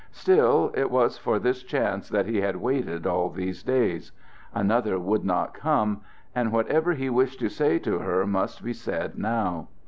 [0.09, 4.11] Still, it was for this chance that he had waited all these days.
[4.51, 6.01] Another would not come;
[6.33, 9.67] and whatever he wished to say to her must be said now.